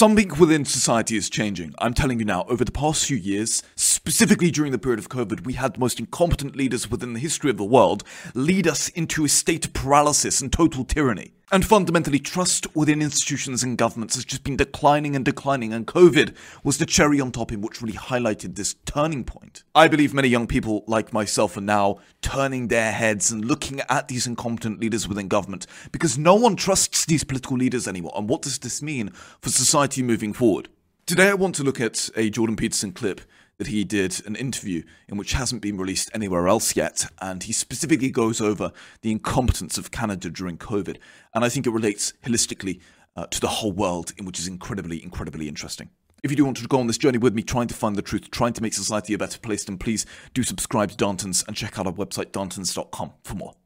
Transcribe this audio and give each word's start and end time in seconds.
Something 0.00 0.30
within 0.38 0.64
society 0.64 1.18
is 1.18 1.28
changing. 1.28 1.74
I'm 1.76 1.92
telling 1.92 2.20
you 2.20 2.24
now, 2.24 2.46
over 2.48 2.64
the 2.64 2.72
past 2.72 3.04
few 3.04 3.18
years, 3.18 3.62
specifically 3.76 4.50
during 4.50 4.72
the 4.72 4.78
period 4.78 4.98
of 4.98 5.10
COVID, 5.10 5.44
we 5.44 5.52
had 5.52 5.74
the 5.74 5.78
most 5.78 6.00
incompetent 6.00 6.56
leaders 6.56 6.90
within 6.90 7.12
the 7.12 7.20
history 7.20 7.50
of 7.50 7.58
the 7.58 7.64
world 7.64 8.02
lead 8.32 8.66
us 8.66 8.88
into 8.88 9.26
a 9.26 9.28
state 9.28 9.66
of 9.66 9.74
paralysis 9.74 10.40
and 10.40 10.50
total 10.50 10.86
tyranny. 10.86 11.34
And 11.52 11.66
fundamentally, 11.66 12.20
trust 12.20 12.76
within 12.76 13.02
institutions 13.02 13.64
and 13.64 13.76
governments 13.76 14.14
has 14.14 14.24
just 14.24 14.44
been 14.44 14.56
declining 14.56 15.16
and 15.16 15.24
declining, 15.24 15.72
and 15.72 15.84
COVID 15.84 16.32
was 16.62 16.78
the 16.78 16.86
cherry 16.86 17.20
on 17.20 17.32
top 17.32 17.50
in 17.50 17.60
which 17.60 17.82
really 17.82 17.98
highlighted 17.98 18.54
this 18.54 18.76
turning 18.86 19.24
point. 19.24 19.64
I 19.74 19.88
believe 19.88 20.14
many 20.14 20.28
young 20.28 20.46
people 20.46 20.84
like 20.86 21.12
myself 21.12 21.56
are 21.56 21.60
now 21.60 21.98
turning 22.22 22.68
their 22.68 22.92
heads 22.92 23.32
and 23.32 23.44
looking 23.44 23.80
at 23.88 24.06
these 24.06 24.28
incompetent 24.28 24.78
leaders 24.78 25.08
within 25.08 25.26
government 25.26 25.66
because 25.90 26.16
no 26.16 26.36
one 26.36 26.54
trusts 26.54 27.04
these 27.04 27.24
political 27.24 27.56
leaders 27.56 27.88
anymore. 27.88 28.12
And 28.14 28.28
what 28.28 28.42
does 28.42 28.60
this 28.60 28.80
mean 28.80 29.10
for 29.40 29.48
society 29.48 30.04
moving 30.04 30.32
forward? 30.32 30.68
Today, 31.04 31.30
I 31.30 31.34
want 31.34 31.56
to 31.56 31.64
look 31.64 31.80
at 31.80 32.10
a 32.14 32.30
Jordan 32.30 32.54
Peterson 32.54 32.92
clip 32.92 33.22
that 33.60 33.66
he 33.66 33.84
did 33.84 34.22
an 34.24 34.36
interview 34.36 34.82
in 35.06 35.18
which 35.18 35.34
hasn't 35.34 35.60
been 35.60 35.76
released 35.76 36.10
anywhere 36.14 36.48
else 36.48 36.74
yet, 36.74 37.04
and 37.20 37.42
he 37.42 37.52
specifically 37.52 38.10
goes 38.10 38.40
over 38.40 38.72
the 39.02 39.12
incompetence 39.12 39.76
of 39.76 39.90
Canada 39.90 40.30
during 40.30 40.56
COVID, 40.56 40.96
and 41.34 41.44
I 41.44 41.50
think 41.50 41.66
it 41.66 41.70
relates 41.70 42.14
holistically 42.24 42.80
uh, 43.16 43.26
to 43.26 43.38
the 43.38 43.48
whole 43.48 43.72
world, 43.72 44.14
in 44.16 44.24
which 44.24 44.38
is 44.38 44.48
incredibly, 44.48 45.04
incredibly 45.04 45.46
interesting. 45.46 45.90
If 46.22 46.30
you 46.30 46.38
do 46.38 46.46
want 46.46 46.56
to 46.56 46.68
go 46.68 46.80
on 46.80 46.86
this 46.86 46.96
journey 46.96 47.18
with 47.18 47.34
me, 47.34 47.42
trying 47.42 47.68
to 47.68 47.74
find 47.74 47.96
the 47.96 48.00
truth, 48.02 48.30
trying 48.30 48.54
to 48.54 48.62
make 48.62 48.72
society 48.72 49.12
a 49.12 49.18
better 49.18 49.38
place, 49.38 49.64
then 49.64 49.76
please 49.76 50.06
do 50.32 50.42
subscribe 50.42 50.92
to 50.92 50.96
Darntons 50.96 51.46
and 51.46 51.54
check 51.54 51.78
out 51.78 51.86
our 51.86 51.92
website, 51.92 52.30
darntons.com, 52.30 53.12
for 53.24 53.34
more. 53.34 53.56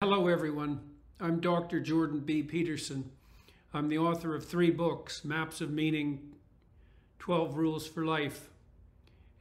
Hello, 0.00 0.26
everyone. 0.26 0.80
I'm 1.20 1.38
Dr. 1.38 1.78
Jordan 1.78 2.18
B. 2.18 2.42
Peterson. 2.42 3.08
I'm 3.72 3.88
the 3.88 3.98
author 3.98 4.34
of 4.34 4.44
three 4.44 4.72
books 4.72 5.24
Maps 5.24 5.60
of 5.60 5.70
Meaning, 5.70 6.32
12 7.20 7.56
Rules 7.56 7.86
for 7.86 8.04
Life, 8.04 8.48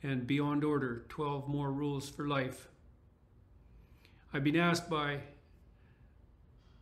and 0.03 0.27
Beyond 0.27 0.65
Order 0.65 1.05
12 1.07 1.47
More 1.47 1.71
Rules 1.71 2.09
for 2.09 2.27
Life. 2.27 2.67
I've 4.33 4.43
been 4.43 4.57
asked 4.57 4.89
by 4.89 5.21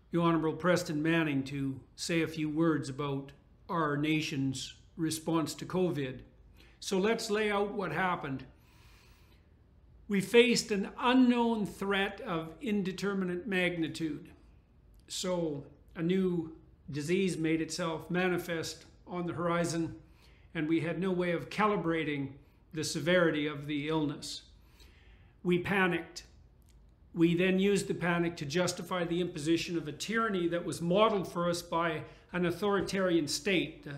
the 0.10 0.20
Honorable 0.20 0.54
Preston 0.54 1.04
Manning 1.04 1.44
to 1.44 1.80
say 1.96 2.24
a 2.24 2.28
few 2.28 2.50
words 2.50 2.90
about 2.90 3.32
our 3.70 3.96
nation's 3.96 4.74
response 4.98 5.54
to 5.54 5.66
COVID. 5.66 6.22
So 6.80 6.98
let's 6.98 7.30
lay 7.30 7.52
out 7.52 7.74
what 7.74 7.92
happened. 7.92 8.44
We 10.08 10.20
faced 10.20 10.72
an 10.72 10.90
unknown 11.00 11.68
threat 11.68 12.20
of 12.22 12.50
indeterminate 12.60 13.46
magnitude. 13.46 14.30
So 15.08 15.64
a 15.96 16.02
new 16.02 16.56
disease 16.90 17.38
made 17.38 17.62
itself 17.62 18.10
manifest 18.10 18.86
on 19.06 19.28
the 19.28 19.34
horizon, 19.34 19.96
and 20.56 20.68
we 20.68 20.80
had 20.82 21.00
no 21.00 21.12
way 21.12 21.32
of 21.32 21.50
calibrating 21.50 22.30
the 22.74 22.84
severity 22.84 23.48
of 23.48 23.68
the 23.68 23.90
illness. 23.90 24.44
We 25.44 25.60
panicked. 25.60 26.24
We 27.14 27.36
then 27.36 27.60
used 27.60 27.88
the 27.88 27.94
panic 27.94 28.38
to 28.38 28.46
justify 28.46 29.04
the 29.04 29.20
imposition 29.20 29.78
of 29.78 29.88
a 29.88 29.92
tyranny 29.92 30.48
that 30.48 30.66
was 30.66 30.82
modeled 30.82 31.32
for 31.32 31.50
us 31.50 31.62
by 31.62 32.04
an 32.32 32.46
authoritarian 32.46 33.28
state 33.28 33.86
uh, 33.88 33.94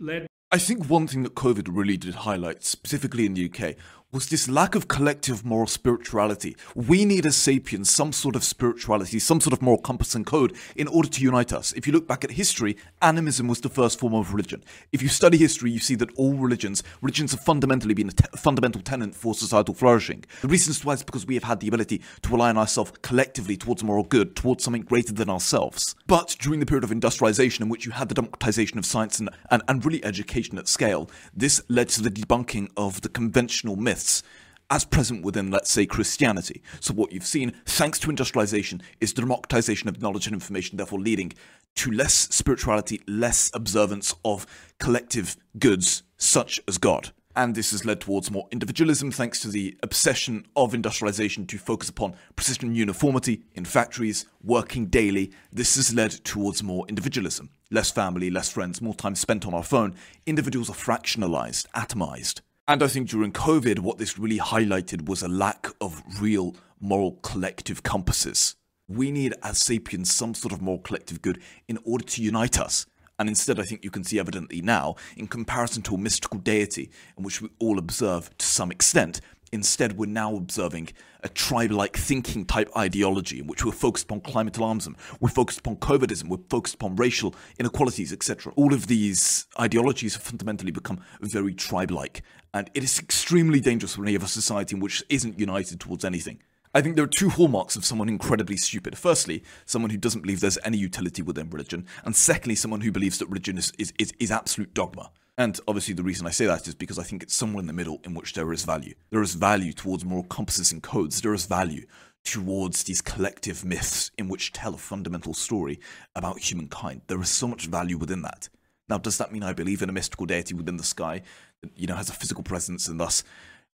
led. 0.00 0.26
I 0.50 0.58
think 0.58 0.86
one 0.86 1.06
thing 1.06 1.22
that 1.22 1.34
COVID 1.34 1.68
really 1.70 1.96
did 1.96 2.14
highlight, 2.14 2.64
specifically 2.64 3.26
in 3.26 3.34
the 3.34 3.50
UK, 3.50 3.76
was 4.12 4.28
this 4.28 4.48
lack 4.48 4.76
of 4.76 4.86
collective 4.86 5.44
moral 5.44 5.66
spirituality. 5.66 6.56
We 6.76 7.04
need 7.04 7.26
as 7.26 7.34
sapiens 7.34 7.90
some 7.90 8.12
sort 8.12 8.36
of 8.36 8.44
spirituality, 8.44 9.18
some 9.18 9.40
sort 9.40 9.52
of 9.52 9.60
moral 9.60 9.80
compass 9.80 10.14
and 10.14 10.24
code 10.24 10.56
in 10.76 10.86
order 10.86 11.08
to 11.08 11.22
unite 11.22 11.52
us. 11.52 11.72
If 11.72 11.88
you 11.88 11.92
look 11.92 12.06
back 12.06 12.22
at 12.22 12.30
history, 12.30 12.76
animism 13.02 13.48
was 13.48 13.60
the 13.60 13.68
first 13.68 13.98
form 13.98 14.14
of 14.14 14.32
religion. 14.32 14.62
If 14.92 15.02
you 15.02 15.08
study 15.08 15.36
history, 15.36 15.72
you 15.72 15.80
see 15.80 15.96
that 15.96 16.14
all 16.14 16.34
religions, 16.34 16.84
religions 17.02 17.32
have 17.32 17.40
fundamentally 17.40 17.94
been 17.94 18.08
a 18.08 18.12
te- 18.12 18.38
fundamental 18.38 18.80
tenet 18.80 19.14
for 19.14 19.34
societal 19.34 19.74
flourishing. 19.74 20.24
The 20.40 20.48
reason 20.48 20.72
why 20.86 20.94
is 20.94 21.02
because 21.02 21.26
we 21.26 21.34
have 21.34 21.44
had 21.44 21.58
the 21.58 21.68
ability 21.68 22.00
to 22.22 22.34
align 22.34 22.56
ourselves 22.56 22.92
collectively 23.02 23.56
towards 23.56 23.82
moral 23.82 24.04
good, 24.04 24.36
towards 24.36 24.62
something 24.62 24.82
greater 24.82 25.12
than 25.12 25.28
ourselves. 25.28 25.96
But 26.06 26.36
during 26.38 26.60
the 26.60 26.66
period 26.66 26.84
of 26.84 26.92
industrialization, 26.92 27.64
in 27.64 27.68
which 27.68 27.84
you 27.84 27.92
had 27.92 28.08
the 28.08 28.14
democratization 28.14 28.78
of 28.78 28.86
science 28.86 29.18
and, 29.18 29.30
and, 29.50 29.62
and 29.66 29.84
really 29.84 30.04
education 30.04 30.58
at 30.58 30.68
scale, 30.68 31.10
this 31.34 31.60
led 31.68 31.88
to 31.90 32.02
the 32.02 32.10
debunking 32.10 32.70
of 32.76 33.00
the 33.00 33.08
conventional 33.08 33.74
myths 33.96 34.22
as 34.68 34.84
present 34.84 35.24
within, 35.24 35.50
let's 35.50 35.70
say, 35.70 35.86
Christianity. 35.86 36.60
So, 36.80 36.92
what 36.92 37.12
you've 37.12 37.24
seen, 37.24 37.52
thanks 37.64 37.98
to 38.00 38.10
industrialization, 38.10 38.82
is 39.00 39.12
the 39.12 39.22
democratization 39.22 39.88
of 39.88 40.02
knowledge 40.02 40.26
and 40.26 40.34
information, 40.34 40.76
therefore 40.76 40.98
leading 40.98 41.32
to 41.76 41.90
less 41.90 42.14
spirituality, 42.34 43.00
less 43.06 43.50
observance 43.54 44.14
of 44.24 44.44
collective 44.80 45.36
goods, 45.58 46.02
such 46.16 46.60
as 46.66 46.78
God. 46.78 47.12
And 47.36 47.54
this 47.54 47.70
has 47.72 47.84
led 47.84 48.00
towards 48.00 48.30
more 48.30 48.48
individualism 48.50 49.12
thanks 49.12 49.40
to 49.42 49.48
the 49.48 49.76
obsession 49.82 50.46
of 50.56 50.74
industrialization 50.74 51.46
to 51.46 51.58
focus 51.58 51.90
upon 51.90 52.16
precision 52.34 52.74
uniformity 52.74 53.42
in 53.54 53.66
factories, 53.66 54.24
working 54.42 54.86
daily. 54.86 55.32
This 55.52 55.76
has 55.76 55.94
led 55.94 56.12
towards 56.24 56.62
more 56.62 56.86
individualism. 56.88 57.50
Less 57.70 57.90
family, 57.90 58.30
less 58.30 58.50
friends, 58.50 58.80
more 58.80 58.94
time 58.94 59.14
spent 59.14 59.46
on 59.46 59.54
our 59.54 59.62
phone. 59.62 59.94
Individuals 60.24 60.70
are 60.70 60.72
fractionalized, 60.72 61.66
atomized. 61.76 62.40
And 62.68 62.82
I 62.82 62.88
think 62.88 63.08
during 63.08 63.30
COVID, 63.30 63.78
what 63.78 63.98
this 63.98 64.18
really 64.18 64.38
highlighted 64.38 65.08
was 65.08 65.22
a 65.22 65.28
lack 65.28 65.68
of 65.80 66.02
real 66.20 66.56
moral 66.80 67.12
collective 67.22 67.84
compasses. 67.84 68.56
We 68.88 69.12
need, 69.12 69.34
as 69.44 69.58
sapiens, 69.58 70.12
some 70.12 70.34
sort 70.34 70.52
of 70.52 70.60
moral 70.60 70.80
collective 70.80 71.22
good 71.22 71.40
in 71.68 71.78
order 71.84 72.04
to 72.04 72.22
unite 72.22 72.58
us. 72.58 72.84
And 73.20 73.28
instead, 73.28 73.60
I 73.60 73.62
think 73.62 73.84
you 73.84 73.92
can 73.92 74.02
see 74.02 74.18
evidently 74.18 74.62
now, 74.62 74.96
in 75.16 75.28
comparison 75.28 75.82
to 75.82 75.94
a 75.94 75.98
mystical 75.98 76.40
deity, 76.40 76.90
in 77.16 77.22
which 77.22 77.40
we 77.40 77.50
all 77.60 77.78
observe 77.78 78.36
to 78.36 78.44
some 78.44 78.72
extent, 78.72 79.20
Instead, 79.52 79.96
we're 79.96 80.06
now 80.06 80.34
observing 80.34 80.88
a 81.22 81.28
tribe 81.28 81.70
like 81.70 81.96
thinking 81.96 82.44
type 82.44 82.70
ideology 82.76 83.38
in 83.38 83.46
which 83.46 83.64
we're 83.64 83.72
focused 83.72 84.04
upon 84.04 84.20
climate 84.20 84.54
alarmism, 84.54 84.96
we're 85.20 85.28
focused 85.28 85.60
upon 85.60 85.76
COVIDism, 85.76 86.28
we're 86.28 86.38
focused 86.50 86.74
upon 86.74 86.96
racial 86.96 87.34
inequalities, 87.58 88.12
etc. 88.12 88.52
All 88.56 88.74
of 88.74 88.86
these 88.86 89.46
ideologies 89.58 90.14
have 90.14 90.22
fundamentally 90.22 90.72
become 90.72 91.00
very 91.20 91.54
tribe 91.54 91.90
like, 91.90 92.22
and 92.52 92.70
it 92.74 92.82
is 92.82 92.98
extremely 92.98 93.60
dangerous 93.60 93.96
when 93.96 94.08
you 94.08 94.14
have 94.14 94.24
a 94.24 94.28
society 94.28 94.74
in 94.74 94.80
which 94.80 95.02
isn't 95.08 95.38
united 95.38 95.78
towards 95.80 96.04
anything. 96.04 96.42
I 96.74 96.82
think 96.82 96.96
there 96.96 97.04
are 97.04 97.18
two 97.18 97.30
hallmarks 97.30 97.76
of 97.76 97.86
someone 97.86 98.08
incredibly 98.08 98.56
stupid. 98.56 98.98
Firstly, 98.98 99.42
someone 99.64 99.90
who 99.90 99.96
doesn't 99.96 100.20
believe 100.20 100.40
there's 100.40 100.58
any 100.64 100.76
utility 100.76 101.22
within 101.22 101.48
religion, 101.48 101.86
and 102.04 102.14
secondly, 102.14 102.54
someone 102.54 102.82
who 102.82 102.92
believes 102.92 103.18
that 103.18 103.28
religion 103.28 103.56
is, 103.56 103.72
is, 103.78 103.94
is, 103.98 104.12
is 104.18 104.30
absolute 104.30 104.74
dogma. 104.74 105.10
And 105.38 105.60
obviously, 105.68 105.94
the 105.94 106.02
reason 106.02 106.26
I 106.26 106.30
say 106.30 106.46
that 106.46 106.66
is 106.66 106.74
because 106.74 106.98
I 106.98 107.02
think 107.02 107.22
it's 107.22 107.34
somewhere 107.34 107.60
in 107.60 107.66
the 107.66 107.72
middle 107.74 108.00
in 108.04 108.14
which 108.14 108.32
there 108.32 108.52
is 108.52 108.64
value. 108.64 108.94
There 109.10 109.22
is 109.22 109.34
value 109.34 109.72
towards 109.72 110.04
moral 110.04 110.24
compasses 110.24 110.72
and 110.72 110.82
codes. 110.82 111.20
There 111.20 111.34
is 111.34 111.44
value 111.44 111.86
towards 112.24 112.84
these 112.84 113.02
collective 113.02 113.64
myths 113.64 114.10
in 114.18 114.28
which 114.28 114.52
tell 114.52 114.74
a 114.74 114.78
fundamental 114.78 115.34
story 115.34 115.78
about 116.14 116.38
humankind. 116.38 117.02
There 117.06 117.20
is 117.20 117.28
so 117.28 117.46
much 117.46 117.66
value 117.66 117.98
within 117.98 118.22
that. 118.22 118.48
Now, 118.88 118.98
does 118.98 119.18
that 119.18 119.32
mean 119.32 119.42
I 119.42 119.52
believe 119.52 119.82
in 119.82 119.88
a 119.88 119.92
mystical 119.92 120.26
deity 120.26 120.54
within 120.54 120.76
the 120.76 120.84
sky 120.84 121.22
that, 121.62 121.70
you 121.76 121.86
know, 121.86 121.96
has 121.96 122.08
a 122.08 122.14
physical 122.14 122.42
presence 122.42 122.88
and 122.88 122.98
thus 122.98 123.22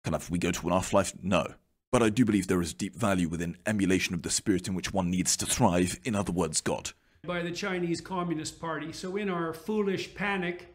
kind 0.04 0.14
of 0.14 0.30
we 0.30 0.38
go 0.38 0.50
to 0.50 0.66
an 0.66 0.72
afterlife? 0.72 1.12
No. 1.22 1.54
But 1.92 2.02
I 2.02 2.08
do 2.08 2.24
believe 2.24 2.46
there 2.46 2.62
is 2.62 2.74
deep 2.74 2.96
value 2.96 3.28
within 3.28 3.56
emulation 3.66 4.14
of 4.14 4.22
the 4.22 4.30
spirit 4.30 4.66
in 4.66 4.74
which 4.74 4.92
one 4.92 5.10
needs 5.10 5.36
to 5.36 5.46
thrive, 5.46 6.00
in 6.04 6.14
other 6.14 6.32
words, 6.32 6.60
God. 6.60 6.92
By 7.24 7.42
the 7.42 7.52
Chinese 7.52 8.00
Communist 8.00 8.58
Party. 8.58 8.92
So, 8.92 9.16
in 9.16 9.28
our 9.28 9.52
foolish 9.52 10.14
panic, 10.14 10.71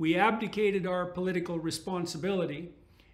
we 0.00 0.16
abdicated 0.16 0.86
our 0.86 1.04
political 1.04 1.58
responsibility 1.58 2.70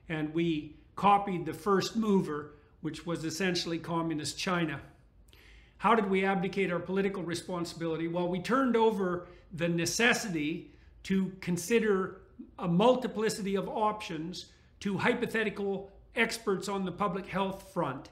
and 0.08 0.32
we 0.32 0.76
copied 0.94 1.44
the 1.44 1.52
first 1.52 1.96
mover, 1.96 2.52
which 2.80 3.04
was 3.04 3.24
essentially 3.24 3.76
communist 3.76 4.38
China. 4.38 4.80
How 5.78 5.96
did 5.96 6.08
we 6.08 6.24
abdicate 6.24 6.70
our 6.70 6.78
political 6.78 7.24
responsibility? 7.24 8.06
Well, 8.06 8.28
we 8.28 8.38
turned 8.38 8.76
over 8.76 9.26
the 9.52 9.68
necessity 9.68 10.70
to 11.02 11.32
consider 11.40 12.20
a 12.60 12.68
multiplicity 12.68 13.56
of 13.56 13.68
options 13.68 14.46
to 14.78 14.96
hypothetical 14.96 15.90
experts 16.14 16.68
on 16.68 16.84
the 16.84 16.92
public 16.92 17.26
health 17.26 17.72
front. 17.74 18.10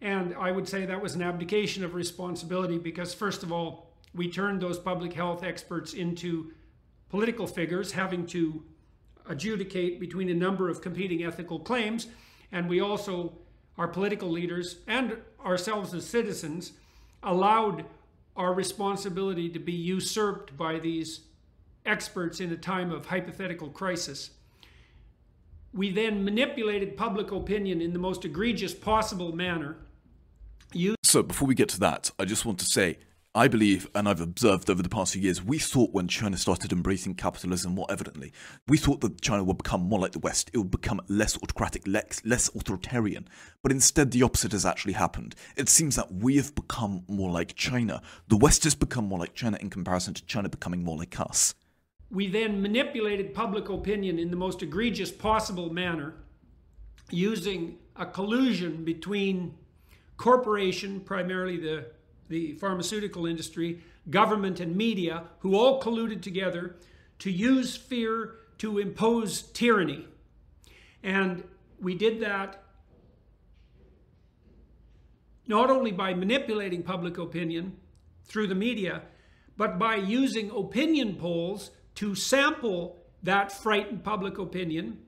And 0.00 0.34
I 0.36 0.52
would 0.52 0.66
say 0.66 0.86
that 0.86 1.02
was 1.02 1.14
an 1.16 1.22
abdication 1.22 1.84
of 1.84 1.94
responsibility 1.94 2.78
because, 2.78 3.12
first 3.12 3.42
of 3.42 3.52
all, 3.52 3.90
we 4.14 4.30
turned 4.30 4.62
those 4.62 4.78
public 4.78 5.12
health 5.12 5.44
experts 5.44 5.92
into 5.92 6.52
political 7.10 7.46
figures 7.46 7.92
having 7.92 8.26
to 8.26 8.62
adjudicate 9.28 9.98
between 10.00 10.28
a 10.28 10.34
number 10.34 10.68
of 10.68 10.80
competing 10.80 11.24
ethical 11.24 11.58
claims, 11.58 12.06
and 12.52 12.68
we 12.68 12.80
also, 12.80 13.32
our 13.78 13.88
political 13.88 14.30
leaders 14.30 14.78
and 14.86 15.16
ourselves 15.44 15.92
as 15.94 16.06
citizens, 16.06 16.72
allowed 17.22 17.84
our 18.36 18.52
responsibility 18.52 19.48
to 19.48 19.58
be 19.58 19.72
usurped 19.72 20.56
by 20.56 20.78
these 20.78 21.20
experts 21.84 22.40
in 22.40 22.52
a 22.52 22.56
time 22.56 22.92
of 22.92 23.06
hypothetical 23.06 23.68
crisis. 23.68 24.30
We 25.72 25.90
then 25.90 26.24
manipulated 26.24 26.96
public 26.96 27.30
opinion 27.32 27.80
in 27.80 27.92
the 27.92 27.98
most 27.98 28.24
egregious 28.24 28.74
possible 28.74 29.34
manner. 29.34 29.76
So, 31.02 31.22
before 31.22 31.48
we 31.48 31.54
get 31.54 31.68
to 31.70 31.80
that, 31.80 32.10
I 32.18 32.24
just 32.24 32.44
want 32.44 32.58
to 32.60 32.66
say 32.66 32.98
I 33.36 33.48
believe, 33.48 33.86
and 33.94 34.08
I've 34.08 34.22
observed 34.22 34.70
over 34.70 34.82
the 34.82 34.88
past 34.88 35.12
few 35.12 35.20
years, 35.20 35.44
we 35.44 35.58
thought 35.58 35.92
when 35.92 36.08
China 36.08 36.38
started 36.38 36.72
embracing 36.72 37.16
capitalism 37.16 37.74
more 37.74 37.86
evidently, 37.90 38.32
we 38.66 38.78
thought 38.78 39.02
that 39.02 39.20
China 39.20 39.44
would 39.44 39.58
become 39.58 39.82
more 39.82 39.98
like 39.98 40.12
the 40.12 40.20
West. 40.20 40.50
It 40.54 40.58
would 40.58 40.70
become 40.70 41.02
less 41.06 41.36
autocratic, 41.42 41.86
less, 41.86 42.22
less 42.24 42.48
authoritarian. 42.54 43.28
But 43.62 43.72
instead, 43.72 44.10
the 44.10 44.22
opposite 44.22 44.52
has 44.52 44.64
actually 44.64 44.94
happened. 44.94 45.34
It 45.54 45.68
seems 45.68 45.96
that 45.96 46.14
we 46.14 46.38
have 46.38 46.54
become 46.54 47.04
more 47.08 47.30
like 47.30 47.54
China. 47.54 48.00
The 48.28 48.38
West 48.38 48.64
has 48.64 48.74
become 48.74 49.04
more 49.04 49.18
like 49.18 49.34
China 49.34 49.58
in 49.60 49.68
comparison 49.68 50.14
to 50.14 50.24
China 50.24 50.48
becoming 50.48 50.82
more 50.82 50.96
like 50.96 51.20
us. 51.20 51.54
We 52.10 52.28
then 52.28 52.62
manipulated 52.62 53.34
public 53.34 53.68
opinion 53.68 54.18
in 54.18 54.30
the 54.30 54.36
most 54.38 54.62
egregious 54.62 55.12
possible 55.12 55.70
manner 55.70 56.14
using 57.10 57.76
a 57.96 58.06
collusion 58.06 58.82
between 58.82 59.56
corporation, 60.16 61.00
primarily 61.00 61.58
the 61.58 61.95
the 62.28 62.52
pharmaceutical 62.54 63.26
industry, 63.26 63.82
government, 64.10 64.60
and 64.60 64.76
media, 64.76 65.24
who 65.40 65.54
all 65.56 65.80
colluded 65.80 66.22
together 66.22 66.76
to 67.18 67.30
use 67.30 67.76
fear 67.76 68.36
to 68.58 68.78
impose 68.78 69.42
tyranny. 69.42 70.06
And 71.02 71.44
we 71.80 71.94
did 71.94 72.20
that 72.20 72.62
not 75.46 75.70
only 75.70 75.92
by 75.92 76.14
manipulating 76.14 76.82
public 76.82 77.18
opinion 77.18 77.76
through 78.24 78.48
the 78.48 78.54
media, 78.54 79.02
but 79.56 79.78
by 79.78 79.94
using 79.96 80.50
opinion 80.50 81.14
polls 81.14 81.70
to 81.94 82.14
sample 82.14 83.04
that 83.22 83.52
frightened 83.52 84.04
public 84.04 84.38
opinion 84.38 84.98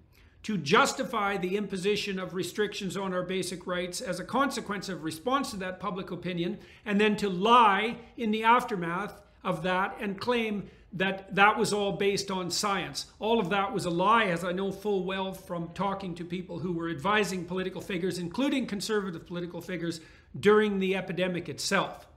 to 0.43 0.57
justify 0.57 1.37
the 1.37 1.57
imposition 1.57 2.19
of 2.19 2.35
restrictions 2.35 2.97
on 2.97 3.13
our 3.13 3.23
basic 3.23 3.67
rights 3.67 4.01
as 4.01 4.21
a 4.21 4.25
consequence 4.25 4.89
of 4.89 5.05
response 5.05 5.51
to 5.51 5.57
that 5.57 5.81
public 5.81 6.11
opinion, 6.11 6.59
and 6.87 7.01
then 7.01 7.17
to 7.17 7.29
lie 7.29 7.97
in 8.17 8.31
the 8.31 8.45
aftermath 8.45 9.21
of 9.45 9.63
that 9.63 9.97
and 10.01 10.21
claim 10.21 10.71
that 10.93 11.35
that 11.35 11.59
was 11.59 11.73
all 11.73 11.93
based 11.93 12.31
on 12.31 12.51
science. 12.51 13.07
All 13.19 13.39
of 13.39 13.51
that 13.51 13.75
was 13.75 13.85
a 13.85 13.91
lie, 13.91 14.25
as 14.25 14.43
I 14.43 14.53
know 14.53 14.73
full 14.73 15.05
well 15.05 15.33
from 15.33 15.69
talking 15.75 16.15
to 16.15 16.25
people 16.25 16.61
who 16.61 16.73
were 16.73 16.89
advising 16.89 17.45
political 17.45 17.83
figures, 17.83 18.19
including 18.19 18.67
conservative 18.67 19.27
political 19.27 19.61
figures, 19.61 20.01
during 20.39 20.79
the 20.79 20.97
epidemic 20.97 21.49
itself. 21.49 22.08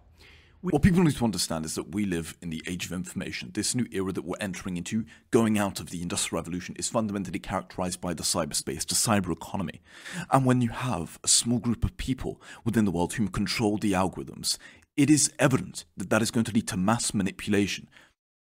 What 0.64 0.84
people 0.84 1.02
need 1.02 1.16
to 1.16 1.26
understand 1.26 1.66
is 1.66 1.74
that 1.74 1.96
we 1.96 2.06
live 2.06 2.38
in 2.40 2.52
the 2.52 2.62
age 2.68 2.86
of 2.86 2.92
information. 2.92 3.50
This 3.52 3.74
new 3.74 3.88
era 3.90 4.12
that 4.12 4.24
we're 4.24 4.36
entering 4.40 4.78
into, 4.78 5.06
going 5.32 5.58
out 5.58 5.80
of 5.80 5.90
the 5.90 6.04
Industrial 6.04 6.40
Revolution, 6.40 6.76
is 6.78 6.88
fundamentally 6.88 7.40
characterized 7.40 8.00
by 8.00 8.14
the 8.14 8.22
cyberspace, 8.22 8.86
the 8.86 8.94
cyber 8.94 9.32
economy. 9.32 9.82
And 10.30 10.46
when 10.46 10.62
you 10.62 10.70
have 10.70 11.18
a 11.24 11.28
small 11.28 11.58
group 11.58 11.84
of 11.84 11.98
people 11.98 12.40
within 12.64 12.86
the 12.86 12.92
world 12.92 13.14
who 13.14 13.28
control 13.28 13.80
the 13.80 13.94
algorithms, 13.94 14.60
it 14.96 15.10
is 15.10 15.34
evident 15.40 15.86
that 15.98 16.12
that 16.12 16.22
is 16.22 16.30
going 16.30 16.46
to 16.46 16.54
lead 16.54 16.68
to 16.68 16.78
mass 16.78 17.12
manipulation. 17.12 17.90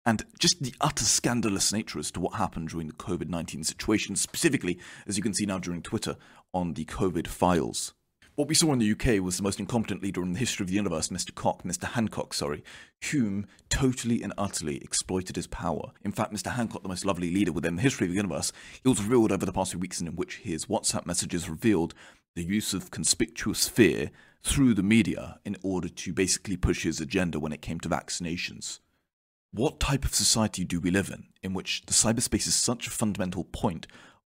And 0.05 0.23
just 0.37 0.61
the 0.61 0.75
utter 0.79 1.05
scandalous 1.05 1.73
nature 1.73 1.97
as 1.97 2.11
to 2.11 2.19
what 2.19 2.35
happened 2.35 2.69
during 2.69 2.85
the 2.85 2.93
COVID 2.93 3.29
19 3.29 3.63
situation, 3.63 4.15
specifically, 4.15 4.77
as 5.07 5.17
you 5.17 5.23
can 5.23 5.33
see 5.33 5.47
now 5.47 5.57
during 5.57 5.81
Twitter, 5.81 6.17
on 6.53 6.75
the 6.75 6.85
COVID 6.85 7.25
files. 7.25 7.95
What 8.41 8.47
we 8.47 8.55
saw 8.55 8.73
in 8.73 8.79
the 8.79 8.91
UK 8.91 9.23
was 9.23 9.37
the 9.37 9.43
most 9.43 9.59
incompetent 9.59 10.01
leader 10.01 10.23
in 10.23 10.33
the 10.33 10.39
history 10.39 10.63
of 10.63 10.67
the 10.67 10.73
universe, 10.73 11.09
Mr. 11.09 11.31
Cock, 11.35 11.61
Mr. 11.61 11.83
Hancock, 11.83 12.33
sorry, 12.33 12.63
Hume 12.99 13.45
totally 13.69 14.23
and 14.23 14.33
utterly 14.35 14.77
exploited 14.77 15.35
his 15.35 15.45
power. 15.45 15.91
In 16.03 16.11
fact, 16.11 16.33
Mr. 16.33 16.51
Hancock, 16.51 16.81
the 16.81 16.89
most 16.89 17.05
lovely 17.05 17.29
leader 17.29 17.51
within 17.51 17.75
the 17.75 17.83
history 17.83 18.07
of 18.07 18.09
the 18.09 18.15
universe, 18.15 18.51
he 18.81 18.89
was 18.89 18.99
revealed 18.99 19.31
over 19.31 19.45
the 19.45 19.53
past 19.53 19.69
few 19.69 19.79
weeks 19.79 20.01
in 20.01 20.07
which 20.15 20.37
his 20.37 20.65
WhatsApp 20.65 21.05
messages 21.05 21.47
revealed 21.47 21.93
the 22.33 22.43
use 22.43 22.73
of 22.73 22.89
conspicuous 22.89 23.69
fear 23.69 24.09
through 24.41 24.73
the 24.73 24.81
media 24.81 25.39
in 25.45 25.55
order 25.61 25.87
to 25.87 26.11
basically 26.11 26.57
push 26.57 26.81
his 26.81 26.99
agenda 26.99 27.39
when 27.39 27.53
it 27.53 27.61
came 27.61 27.79
to 27.81 27.89
vaccinations. 27.89 28.79
What 29.53 29.79
type 29.79 30.03
of 30.03 30.15
society 30.15 30.65
do 30.65 30.79
we 30.79 30.89
live 30.89 31.11
in, 31.11 31.25
in 31.43 31.53
which 31.53 31.83
the 31.85 31.93
cyberspace 31.93 32.47
is 32.47 32.55
such 32.55 32.87
a 32.87 32.89
fundamental 32.89 33.43
point 33.43 33.85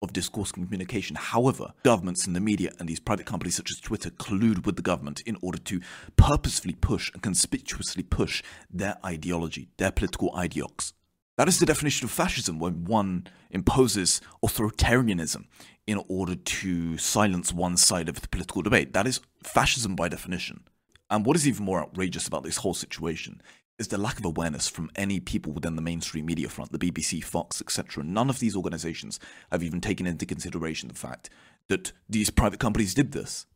of 0.02 0.12
discourse 0.12 0.52
communication. 0.52 1.16
However, 1.16 1.72
governments 1.82 2.26
and 2.26 2.36
the 2.36 2.40
media 2.40 2.72
and 2.78 2.88
these 2.88 3.00
private 3.00 3.26
companies 3.26 3.56
such 3.56 3.70
as 3.70 3.80
Twitter 3.80 4.10
collude 4.10 4.64
with 4.64 4.76
the 4.76 4.82
government 4.82 5.22
in 5.26 5.36
order 5.42 5.58
to 5.58 5.80
purposefully 6.16 6.74
push 6.74 7.12
and 7.12 7.22
conspicuously 7.22 8.02
push 8.02 8.42
their 8.70 8.96
ideology, 9.04 9.68
their 9.76 9.90
political 9.90 10.30
ideologues. 10.32 10.92
That 11.36 11.48
is 11.48 11.60
the 11.60 11.66
definition 11.66 12.04
of 12.04 12.10
fascism 12.10 12.58
when 12.58 12.84
one 12.84 13.28
imposes 13.50 14.20
authoritarianism 14.44 15.44
in 15.86 16.02
order 16.08 16.34
to 16.34 16.98
silence 16.98 17.52
one 17.52 17.76
side 17.76 18.08
of 18.08 18.20
the 18.20 18.28
political 18.28 18.60
debate. 18.62 18.92
That 18.92 19.06
is 19.06 19.20
fascism 19.42 19.94
by 19.94 20.08
definition. 20.08 20.64
And 21.10 21.24
what 21.24 21.36
is 21.36 21.48
even 21.48 21.64
more 21.64 21.80
outrageous 21.80 22.26
about 22.26 22.42
this 22.42 22.58
whole 22.58 22.74
situation 22.74 23.40
is 23.78 23.88
the 23.88 23.98
lack 23.98 24.18
of 24.18 24.24
awareness 24.24 24.68
from 24.68 24.90
any 24.96 25.20
people 25.20 25.52
within 25.52 25.76
the 25.76 25.82
mainstream 25.82 26.26
media 26.26 26.48
front, 26.48 26.72
the 26.72 26.78
BBC, 26.78 27.22
Fox, 27.22 27.60
etc. 27.60 28.02
None 28.02 28.28
of 28.28 28.40
these 28.40 28.56
organizations 28.56 29.20
have 29.52 29.62
even 29.62 29.80
taken 29.80 30.06
into 30.06 30.26
consideration 30.26 30.88
the 30.88 30.94
fact 30.94 31.30
that 31.68 31.92
these 32.08 32.30
private 32.30 32.58
companies 32.58 32.94
did 32.94 33.12
this. 33.12 33.46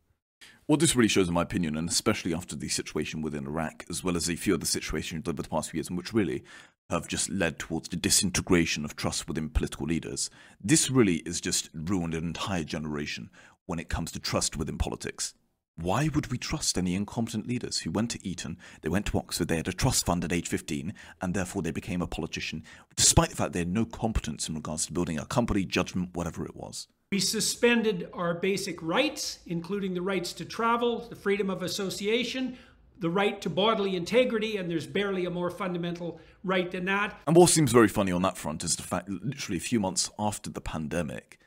What 0.67 0.79
this 0.79 0.95
really 0.95 1.09
shows, 1.09 1.27
in 1.27 1.35
my 1.35 1.43
opinion, 1.43 1.77
and 1.77 1.89
especially 1.89 2.33
after 2.33 2.55
the 2.55 2.69
situation 2.69 3.21
within 3.21 3.47
Iraq, 3.47 3.85
as 3.91 4.05
well 4.05 4.17
as 4.17 4.31
a 4.31 4.37
few 4.37 4.55
other 4.55 4.65
situations 4.65 5.27
over 5.27 5.43
the 5.43 5.49
past 5.49 5.71
few 5.71 5.79
years, 5.79 5.91
which 5.91 6.15
really 6.15 6.45
have 6.89 7.09
just 7.09 7.29
led 7.29 7.59
towards 7.59 7.89
the 7.89 7.97
disintegration 7.97 8.85
of 8.85 8.95
trust 8.95 9.27
within 9.27 9.49
political 9.49 9.87
leaders, 9.87 10.31
this 10.63 10.89
really 10.89 11.17
is 11.17 11.41
just 11.41 11.69
ruined 11.75 12.15
an 12.15 12.25
entire 12.25 12.65
generation 12.65 13.29
when 13.67 13.81
it 13.81 13.89
comes 13.89 14.13
to 14.13 14.21
trust 14.21 14.57
within 14.57 14.79
politics. 14.79 15.35
Why 15.77 16.11
would 16.15 16.31
we 16.31 16.37
trust 16.37 16.77
any 16.77 16.95
incompetent 16.95 17.47
leaders 17.47 17.79
who 17.79 17.91
went 17.91 18.11
to 18.11 18.27
Eton, 18.27 18.59
they 18.83 18.91
went 18.91 19.07
to 19.07 19.19
Oxford, 19.19 19.49
they 19.49 19.57
had 19.57 19.69
a 19.69 19.73
trust 19.73 20.05
fund 20.05 20.23
at 20.23 20.33
age 20.33 20.49
15, 20.49 20.93
and 21.21 21.35
therefore 21.35 21.63
they 21.63 21.71
became 21.71 22.03
a 22.03 22.07
politician, 22.07 22.63
despite 22.95 23.31
the 23.31 23.37
fact 23.37 23.53
they 23.53 23.61
had 23.61 23.73
no 23.73 23.87
competence 23.87 24.49
in 24.49 24.55
regards 24.55 24.87
to 24.87 24.93
building 24.93 25.19
a 25.19 25.25
company, 25.25 25.65
judgment, 25.65 26.11
whatever 26.15 26.45
it 26.45 26.55
was? 26.55 26.89
We 27.11 27.21
suspended 27.21 28.09
our 28.13 28.35
basic 28.35 28.83
rights, 28.83 29.39
including 29.47 29.95
the 29.95 30.03
rights 30.03 30.33
to 30.35 30.45
travel, 30.45 31.01
the 31.09 31.17
freedom 31.17 31.49
of 31.49 31.63
association, 31.63 32.59
the 32.99 33.11
right 33.11 33.41
to 33.41 33.51
bodily 33.51 33.97
integrity, 33.97 34.59
and 34.59 34.71
there's 34.71 34.87
barely 34.87 35.25
a 35.25 35.31
more 35.31 35.51
fundamental 35.51 36.21
right 36.45 36.71
than 36.71 36.85
that. 36.85 37.19
And 37.27 37.35
what 37.35 37.49
seems 37.49 37.73
very 37.73 37.89
funny 37.89 38.13
on 38.13 38.23
that 38.23 38.37
front 38.37 38.63
is 38.63 38.77
the 38.77 38.83
fact 38.83 39.07
that 39.09 39.25
literally 39.25 39.57
a 39.57 39.61
few 39.61 39.81
months 39.81 40.11
after 40.19 40.51
the 40.51 40.61
pandemic, 40.61 41.39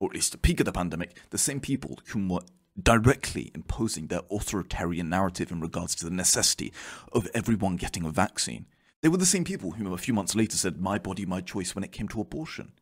or 0.00 0.10
at 0.10 0.14
least 0.14 0.32
the 0.32 0.38
peak 0.38 0.60
of 0.60 0.66
the 0.66 0.72
pandemic, 0.72 1.16
the 1.30 1.38
same 1.38 1.60
people 1.60 1.98
whom 2.08 2.28
were 2.28 2.42
directly 2.80 3.50
imposing 3.54 4.08
their 4.08 4.22
authoritarian 4.30 5.08
narrative 5.08 5.50
in 5.50 5.60
regards 5.60 5.94
to 5.96 6.04
the 6.04 6.10
necessity 6.10 6.72
of 7.12 7.28
everyone 7.34 7.76
getting 7.76 8.04
a 8.04 8.10
vaccine. 8.10 8.66
They 9.02 9.08
were 9.08 9.18
the 9.18 9.26
same 9.26 9.44
people 9.44 9.72
who 9.72 9.92
a 9.92 9.98
few 9.98 10.14
months 10.14 10.34
later 10.34 10.56
said, 10.56 10.80
My 10.80 10.98
body, 10.98 11.26
my 11.26 11.40
choice 11.40 11.74
when 11.74 11.84
it 11.84 11.92
came 11.92 12.08
to 12.08 12.20
abortion. 12.20 12.72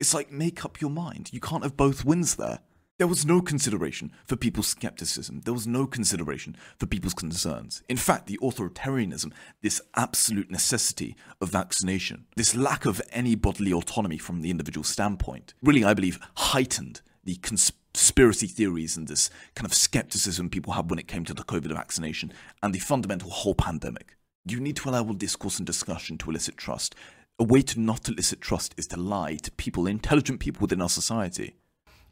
It's 0.00 0.14
like, 0.14 0.32
make 0.32 0.64
up 0.64 0.80
your 0.80 0.90
mind. 0.90 1.30
You 1.32 1.40
can't 1.40 1.62
have 1.62 1.76
both 1.76 2.04
wins 2.04 2.36
there. 2.36 2.60
There 2.98 3.06
was 3.06 3.24
no 3.24 3.40
consideration 3.40 4.12
for 4.26 4.36
people's 4.36 4.66
skepticism. 4.66 5.40
There 5.44 5.54
was 5.54 5.66
no 5.66 5.86
consideration 5.86 6.54
for 6.76 6.86
people's 6.86 7.14
concerns. 7.14 7.82
In 7.88 7.96
fact, 7.96 8.26
the 8.26 8.38
authoritarianism, 8.42 9.32
this 9.62 9.80
absolute 9.96 10.50
necessity 10.50 11.16
of 11.40 11.48
vaccination, 11.50 12.26
this 12.36 12.54
lack 12.54 12.84
of 12.84 13.00
any 13.10 13.34
bodily 13.36 13.72
autonomy 13.72 14.18
from 14.18 14.42
the 14.42 14.50
individual 14.50 14.84
standpoint, 14.84 15.54
really, 15.62 15.82
I 15.82 15.94
believe, 15.94 16.18
heightened 16.36 17.00
the 17.24 17.36
conspiracy 17.36 17.79
conspiracy 18.00 18.46
theories 18.46 18.96
and 18.96 19.08
this 19.08 19.28
kind 19.54 19.66
of 19.66 19.74
skepticism 19.74 20.48
people 20.48 20.72
had 20.72 20.88
when 20.88 20.98
it 20.98 21.06
came 21.06 21.22
to 21.22 21.34
the 21.34 21.42
COVID 21.42 21.70
vaccination 21.74 22.32
and 22.62 22.74
the 22.74 22.78
fundamental 22.78 23.28
whole 23.28 23.54
pandemic. 23.54 24.16
You 24.46 24.58
need 24.58 24.76
to 24.76 24.88
allow 24.88 25.02
discourse 25.02 25.58
and 25.58 25.66
discussion 25.66 26.16
to 26.16 26.30
elicit 26.30 26.56
trust. 26.56 26.94
A 27.38 27.44
way 27.44 27.60
to 27.60 27.78
not 27.78 28.08
elicit 28.08 28.40
trust 28.40 28.74
is 28.78 28.86
to 28.86 28.96
lie 28.96 29.34
to 29.42 29.50
people, 29.52 29.86
intelligent 29.86 30.40
people 30.40 30.62
within 30.62 30.80
our 30.80 30.88
society. 30.88 31.56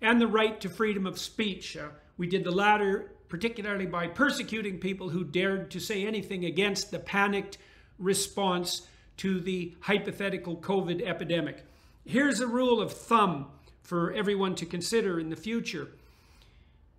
And 0.03 0.21
the 0.21 0.27
right 0.27 0.61
to 0.61 0.69
freedom 0.69 1.07
of 1.07 1.19
speech. 1.19 1.75
Uh, 1.75 1.89
we 2.19 2.27
did 2.27 2.45
the 2.45 2.51
latter 2.51 3.13
particularly 3.31 3.87
by 3.87 4.09
persecuting 4.09 4.79
people 4.79 5.09
who 5.09 5.25
dared 5.25 5.71
to 5.71 5.81
say 5.81 6.07
anything 6.07 6.45
against 6.45 6.91
the 6.91 6.99
panicked 6.99 7.57
response 7.99 8.87
to 9.17 9.41
the 9.41 9.75
hypothetical 9.81 10.59
COVID 10.59 11.01
epidemic. 11.03 11.65
Here's 12.05 12.41
a 12.41 12.47
rule 12.47 12.79
of 12.79 12.93
thumb 12.93 13.47
for 13.89 14.13
everyone 14.13 14.55
to 14.55 14.67
consider 14.67 15.19
in 15.19 15.31
the 15.31 15.35
future. 15.35 15.89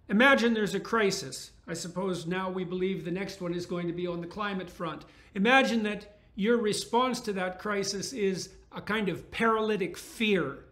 Imagine 0.10 0.55
there's 0.55 0.74
a 0.74 0.79
crisis. 0.79 1.51
I 1.67 1.75
suppose 1.75 2.25
now 2.25 2.50
we 2.50 2.63
believe 2.63 3.05
the 3.05 3.12
next 3.12 3.41
one 3.41 3.53
is 3.53 3.67
going 3.67 3.86
to 3.86 3.93
be 3.93 4.08
on 4.08 4.22
the 4.22 4.25
climate 4.25 4.72
front. 4.72 5.05
Imagine 5.36 5.84
that 5.84 6.17
your 6.36 6.58
response 6.58 7.19
to 7.22 7.34
that 7.34 7.60
crisis 7.60 8.12
is 8.12 8.50
a 8.72 8.81
kind 8.81 9.08
of 9.08 9.29
paralytic 9.29 9.98
fear. 9.98 10.65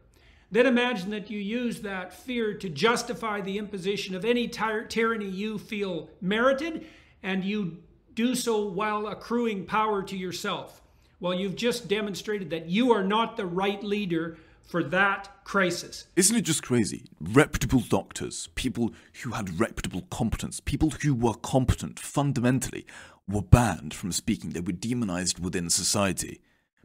Then 0.49 0.65
imagine 0.65 1.11
that 1.11 1.29
you 1.29 1.37
use 1.37 1.81
that 1.81 2.11
fear 2.11 2.55
to 2.55 2.67
justify 2.67 3.41
the 3.41 3.59
imposition 3.59 4.15
of 4.15 4.25
any 4.25 4.47
ty- 4.47 4.85
tyranny 4.89 5.29
you 5.29 5.59
feel 5.59 6.09
merited, 6.19 6.87
and 7.21 7.45
you 7.45 7.77
do 8.15 8.33
so 8.33 8.65
while 8.65 9.05
accruing 9.05 9.67
power 9.67 10.01
to 10.01 10.17
yourself. 10.17 10.81
Well, 11.19 11.35
you've 11.35 11.55
just 11.55 11.87
demonstrated 11.87 12.49
that 12.49 12.65
you 12.65 12.91
are 12.91 13.03
not 13.03 13.37
the 13.37 13.45
right 13.45 13.83
leader 13.83 14.39
for 14.67 14.83
that 14.83 15.43
crisis. 15.45 16.07
Isn't 16.15 16.35
it 16.35 16.41
just 16.41 16.61
crazy? 16.61 17.05
Reputable 17.19 17.79
doctors, 17.79 18.49
people 18.55 18.93
who 19.23 19.31
had 19.31 19.59
reputable 19.59 20.03
competence, 20.11 20.59
people 20.59 20.91
who 21.01 21.15
were 21.15 21.33
competent 21.33 21.99
fundamentally, 21.99 22.85
were 23.27 23.41
banned 23.41 23.93
from 23.93 24.11
speaking. 24.11 24.51
They 24.51 24.59
were 24.59 24.73
demonized 24.73 25.39
within 25.39 25.69
society 25.69 26.41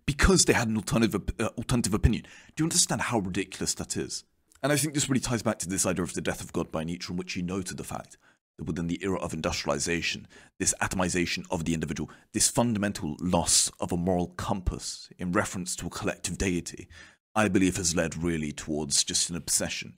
because 0.07 0.45
they 0.45 0.53
had 0.53 0.69
an 0.69 0.77
alternative, 0.77 1.23
uh, 1.39 1.49
alternative 1.59 1.95
opinion. 1.95 2.23
Do 2.55 2.63
you 2.63 2.67
understand 2.67 3.03
how 3.03 3.19
ridiculous 3.19 3.75
that 3.75 3.97
is? 3.97 4.25
And 4.63 4.73
I 4.73 4.77
think 4.77 4.95
this 4.95 5.09
really 5.09 5.21
ties 5.21 5.43
back 5.43 5.59
to 5.61 5.69
this 5.69 5.85
idea 5.85 6.05
of 6.05 6.15
the 6.15 6.21
death 6.21 6.41
of 6.41 6.53
God 6.53 6.71
by 6.71 6.85
Nietzsche, 6.85 7.13
in 7.13 7.17
which 7.17 7.33
he 7.33 7.43
noted 7.43 7.77
the 7.77 7.85
fact 7.85 8.17
that 8.59 8.65
within 8.65 8.87
the 8.87 9.03
era 9.03 9.19
of 9.19 9.33
industrialization, 9.33 10.29
this 10.59 10.75
atomization 10.81 11.45
of 11.51 11.65
the 11.65 11.75
individual, 11.75 12.11
this 12.33 12.49
fundamental 12.49 13.17
loss 13.21 13.71
of 13.81 13.91
a 13.91 13.97
moral 13.97 14.29
compass 14.29 15.09
in 15.19 15.33
reference 15.33 15.75
to 15.77 15.87
a 15.87 15.91
collective 15.91 16.39
deity, 16.39 16.87
I 17.35 17.49
believe 17.49 17.79
has 17.79 17.97
led 17.97 18.23
really 18.23 18.53
towards 18.53 19.05
just 19.05 19.31
an 19.31 19.37
obsession, 19.37 19.95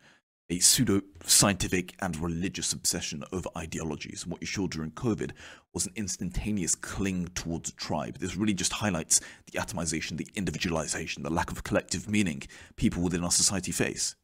a 0.49 0.61
pseudo 0.61 1.01
scientific 1.25 1.95
and 2.01 2.17
religious 2.17 2.73
obsession 2.73 3.25
over 3.33 3.49
ideologies. 3.57 4.23
And 4.23 4.31
what 4.31 4.41
you 4.41 4.47
saw 4.47 4.69
during 4.69 4.93
COVID 4.93 5.33
was 5.73 5.87
an 5.87 5.95
instantaneous 5.97 6.77
cling 6.77 7.29
towards 7.35 7.71
a 7.71 7.75
tribe. 7.75 8.19
This 8.19 8.37
really 8.37 8.55
just 8.55 8.75
highlights 8.75 9.21
the 9.51 9.59
atomization, 9.59 10.17
the 10.17 10.29
individualization, 10.37 11.25
the 11.25 11.31
lack 11.31 11.51
of 11.51 11.65
collective 11.65 12.09
meaning 12.09 12.43
people 12.77 13.03
within 13.03 13.25
our 13.25 13.33
society 13.33 13.73
face. 13.73 14.15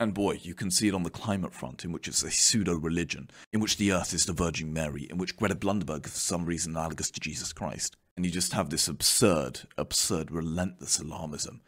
And 0.00 0.12
boy, 0.12 0.40
you 0.42 0.54
can 0.54 0.72
see 0.72 0.88
it 0.88 0.94
on 0.94 1.04
the 1.04 1.10
climate 1.10 1.54
front, 1.54 1.84
in 1.84 1.92
which 1.92 2.08
it's 2.08 2.24
a 2.24 2.32
pseudo 2.32 2.74
religion, 2.74 3.30
in 3.52 3.60
which 3.60 3.76
the 3.76 3.92
earth 3.92 4.12
is 4.12 4.26
the 4.26 4.32
Virgin 4.32 4.72
Mary, 4.72 5.06
in 5.08 5.18
which 5.18 5.36
Greta 5.36 5.54
Blunderberg 5.54 6.04
is 6.04 6.12
for 6.12 6.18
some 6.18 6.44
reason 6.44 6.72
analogous 6.72 7.12
to 7.12 7.20
Jesus 7.20 7.52
Christ. 7.52 7.96
And 8.16 8.26
you 8.26 8.32
just 8.32 8.54
have 8.54 8.70
this 8.70 8.88
absurd, 8.88 9.60
absurd, 9.78 10.32
relentless 10.32 10.98
alarmism, 10.98 11.60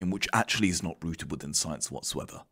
in 0.00 0.10
which 0.10 0.28
actually 0.32 0.68
is 0.68 0.82
not 0.82 0.96
rooted 1.02 1.30
within 1.30 1.54
science 1.54 1.90
whatsoever. 1.90 2.42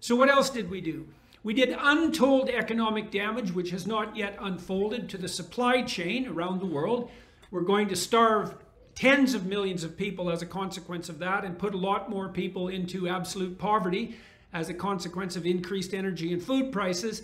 So, 0.00 0.14
what 0.14 0.30
else 0.30 0.50
did 0.50 0.70
we 0.70 0.80
do? 0.80 1.08
We 1.42 1.54
did 1.54 1.76
untold 1.78 2.50
economic 2.50 3.10
damage, 3.10 3.52
which 3.52 3.70
has 3.70 3.86
not 3.86 4.16
yet 4.16 4.36
unfolded 4.40 5.08
to 5.10 5.18
the 5.18 5.28
supply 5.28 5.82
chain 5.82 6.26
around 6.26 6.60
the 6.60 6.66
world. 6.66 7.10
We're 7.50 7.62
going 7.62 7.88
to 7.88 7.96
starve 7.96 8.54
tens 8.94 9.34
of 9.34 9.46
millions 9.46 9.84
of 9.84 9.96
people 9.96 10.30
as 10.30 10.42
a 10.42 10.46
consequence 10.46 11.08
of 11.08 11.20
that 11.20 11.44
and 11.44 11.58
put 11.58 11.74
a 11.74 11.78
lot 11.78 12.10
more 12.10 12.28
people 12.28 12.68
into 12.68 13.08
absolute 13.08 13.56
poverty 13.56 14.16
as 14.52 14.68
a 14.68 14.74
consequence 14.74 15.36
of 15.36 15.46
increased 15.46 15.94
energy 15.94 16.32
and 16.32 16.42
food 16.42 16.72
prices. 16.72 17.22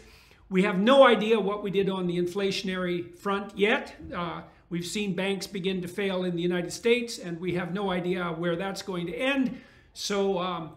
We 0.49 0.63
have 0.63 0.79
no 0.79 1.05
idea 1.07 1.41
what 1.41 1.63
we 1.65 1.71
did 1.71 1.89
on 1.89 2.07
the 2.07 2.17
inflationary 2.17 3.19
front 3.19 3.59
yet. 3.59 3.95
Uh, 4.15 4.43
we've 4.71 4.87
seen 4.87 5.15
banks 5.15 5.47
begin 5.47 5.83
to 5.83 5.89
fail 5.89 6.25
in 6.25 6.37
the 6.37 6.43
United 6.43 6.73
States, 6.73 7.19
and 7.19 7.41
we 7.41 7.55
have 7.55 7.73
no 7.73 7.91
idea 7.91 8.27
where 8.27 8.57
that's 8.57 8.83
going 8.83 9.07
to 9.07 9.15
end. 9.15 9.61
So 9.93 10.39
um, 10.39 10.73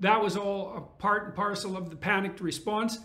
that 0.00 0.22
was 0.22 0.36
all 0.36 0.74
a 0.76 0.80
part 1.00 1.26
and 1.26 1.34
parcel 1.34 1.76
of 1.76 1.90
the 1.90 1.96
panicked 1.96 2.40
response. 2.40 2.98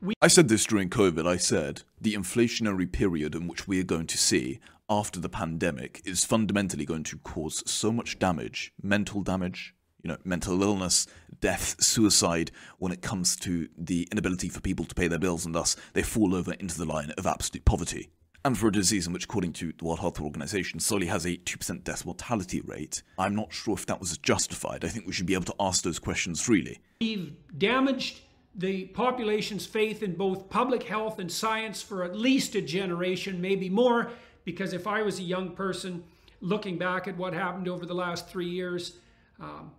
We- 0.00 0.14
I 0.22 0.28
said 0.28 0.48
this 0.48 0.64
during 0.64 0.88
COVID. 0.88 1.26
I 1.26 1.36
said 1.36 1.82
the 2.00 2.14
inflationary 2.14 2.90
period 2.90 3.34
in 3.34 3.46
which 3.48 3.68
we 3.68 3.78
are 3.80 3.84
going 3.84 4.06
to 4.06 4.18
see 4.18 4.60
after 4.88 5.20
the 5.20 5.28
pandemic 5.28 6.00
is 6.04 6.24
fundamentally 6.24 6.84
going 6.84 7.04
to 7.04 7.18
cause 7.18 7.62
so 7.70 7.92
much 7.92 8.18
damage 8.18 8.72
mental 8.82 9.22
damage, 9.22 9.74
you 10.02 10.08
know, 10.08 10.16
mental 10.24 10.62
illness, 10.62 11.06
death, 11.40 11.76
suicide, 11.80 12.50
when 12.78 12.90
it 12.90 13.02
comes 13.02 13.36
to 13.36 13.68
the 13.76 14.08
inability 14.10 14.48
for 14.48 14.60
people 14.60 14.86
to 14.86 14.94
pay 14.94 15.06
their 15.06 15.18
bills, 15.18 15.44
and 15.44 15.54
thus 15.54 15.76
they 15.92 16.02
fall 16.02 16.34
over 16.34 16.54
into 16.54 16.78
the 16.78 16.86
line 16.86 17.12
of 17.18 17.26
absolute 17.26 17.64
poverty. 17.64 18.10
And 18.44 18.56
for 18.56 18.68
a 18.68 18.72
disease 18.72 19.06
in 19.06 19.12
which, 19.12 19.24
according 19.24 19.52
to 19.54 19.72
the 19.76 19.84
World 19.84 20.00
Health 20.00 20.20
Organization, 20.20 20.80
solely 20.80 21.06
has 21.08 21.26
a 21.26 21.36
2% 21.36 21.84
death 21.84 22.06
mortality 22.06 22.62
rate, 22.62 23.02
I'm 23.18 23.34
not 23.34 23.52
sure 23.52 23.74
if 23.74 23.84
that 23.86 24.00
was 24.00 24.16
justified. 24.16 24.84
I 24.84 24.88
think 24.88 25.06
we 25.06 25.12
should 25.12 25.26
be 25.26 25.34
able 25.34 25.44
to 25.44 25.54
ask 25.60 25.84
those 25.84 25.98
questions 25.98 26.40
freely. 26.40 26.80
We've 27.00 27.34
damaged 27.58 28.20
the 28.54 28.86
population's 28.86 29.66
faith 29.66 30.02
in 30.02 30.14
both 30.14 30.48
public 30.48 30.84
health 30.84 31.18
and 31.18 31.30
science 31.30 31.82
for 31.82 32.02
at 32.02 32.16
least 32.16 32.54
a 32.54 32.62
generation, 32.62 33.40
maybe 33.40 33.68
more, 33.68 34.10
because 34.44 34.72
if 34.72 34.86
I 34.86 35.02
was 35.02 35.18
a 35.18 35.22
young 35.22 35.54
person 35.54 36.02
looking 36.40 36.78
back 36.78 37.06
at 37.06 37.16
what 37.18 37.34
happened 37.34 37.68
over 37.68 37.84
the 37.84 37.94
last 37.94 38.28
three 38.28 38.48
years, 38.48 38.94
um, 39.38 39.72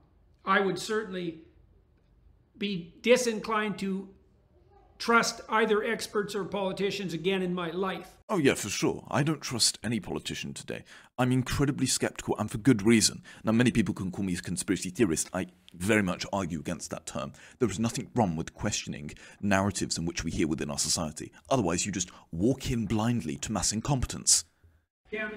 I 0.45 0.59
would 0.59 0.77
certainly 0.77 1.39
be 2.57 2.93
disinclined 3.01 3.79
to 3.79 4.07
trust 5.01 5.41
either 5.49 5.83
experts 5.83 6.35
or 6.35 6.45
politicians 6.45 7.11
again 7.11 7.41
in 7.41 7.55
my 7.55 7.71
life. 7.71 8.11
Oh, 8.29 8.37
yeah, 8.37 8.53
for 8.53 8.69
sure. 8.69 9.03
I 9.09 9.23
don't 9.23 9.41
trust 9.41 9.79
any 9.83 9.99
politician 9.99 10.53
today. 10.53 10.83
I'm 11.17 11.31
incredibly 11.31 11.87
skeptical, 11.87 12.37
and 12.37 12.51
for 12.51 12.59
good 12.59 12.83
reason. 12.83 13.23
Now, 13.43 13.51
many 13.51 13.71
people 13.71 13.95
can 13.95 14.11
call 14.11 14.23
me 14.23 14.35
a 14.35 14.37
conspiracy 14.37 14.91
theorist. 14.91 15.27
I 15.33 15.47
very 15.73 16.03
much 16.03 16.27
argue 16.31 16.59
against 16.59 16.91
that 16.91 17.07
term. 17.07 17.33
There 17.57 17.69
is 17.69 17.79
nothing 17.79 18.11
wrong 18.13 18.35
with 18.35 18.53
questioning 18.53 19.11
narratives 19.41 19.97
in 19.97 20.05
which 20.05 20.23
we 20.23 20.29
hear 20.29 20.47
within 20.47 20.69
our 20.69 20.77
society. 20.77 21.31
Otherwise, 21.49 21.83
you 21.83 21.91
just 21.91 22.11
walk 22.31 22.69
in 22.69 22.85
blindly 22.85 23.37
to 23.37 23.51
mass 23.51 23.71
incompetence. 23.71 24.45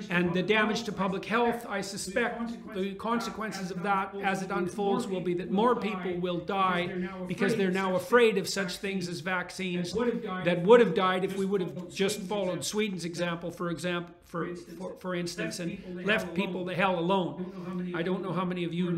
And 0.09 0.33
the 0.33 0.43
damage 0.43 0.85
to 0.85 0.93
public 0.93 1.25
health, 1.25 1.67
I 1.69 1.81
suspect 1.81 2.53
the 2.75 2.95
consequences 2.95 3.73
of 3.73 3.83
that 3.83 4.15
as 4.23 4.43
it 4.43 4.51
unfolds 4.53 5.09
will 5.09 5.21
be 5.21 5.35
that 5.35 5.51
more 5.51 5.75
people 5.75 6.15
will 6.21 6.39
die 6.39 7.09
because 7.27 7.57
they're 7.57 7.73
now 7.73 7.97
afraid 7.97 8.39
of 8.39 8.49
such 8.49 8.77
things 8.77 9.09
as 9.09 9.19
vaccines 9.21 9.93
that 10.45 10.63
would 10.63 10.81
have 10.81 10.95
died 10.95 11.25
if 11.25 11.37
we 11.37 11.45
would 11.45 11.61
have 11.61 11.89
just 11.93 12.21
followed 12.21 12.65
Sweden's 12.65 13.05
example, 13.05 13.51
for 13.51 13.71
example, 13.71 14.15
for, 14.25 14.55
for, 14.55 14.95
for 14.95 15.15
instance, 15.15 15.59
and 15.59 16.07
left 16.07 16.35
people 16.35 16.65
the 16.65 16.75
hell 16.75 16.99
alone. 16.99 17.93
I 17.97 18.03
don't 18.03 18.23
know 18.23 18.33
how 18.33 18.45
many 18.45 18.65
of 18.65 18.73
you 18.73 18.91